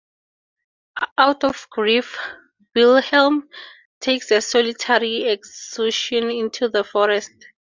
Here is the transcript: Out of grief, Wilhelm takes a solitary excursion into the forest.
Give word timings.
Out 1.19 1.43
of 1.43 1.67
grief, 1.69 2.17
Wilhelm 2.73 3.47
takes 3.99 4.31
a 4.31 4.41
solitary 4.41 5.25
excursion 5.29 6.31
into 6.31 6.69
the 6.69 6.83
forest. 6.83 7.31